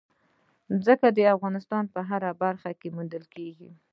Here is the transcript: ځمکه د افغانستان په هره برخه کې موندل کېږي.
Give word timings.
ځمکه 0.83 1.07
د 1.17 1.19
افغانستان 1.35 1.83
په 1.93 1.99
هره 2.09 2.31
برخه 2.43 2.69
کې 2.79 2.93
موندل 2.95 3.23
کېږي. 3.35 3.71